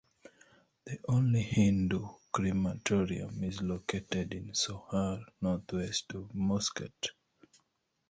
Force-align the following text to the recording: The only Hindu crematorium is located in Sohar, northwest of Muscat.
The 0.85 0.99
only 1.09 1.43
Hindu 1.43 2.03
crematorium 2.31 3.43
is 3.43 3.61
located 3.61 4.33
in 4.33 4.47
Sohar, 4.53 5.23
northwest 5.39 6.13
of 6.15 6.33
Muscat. 6.33 7.11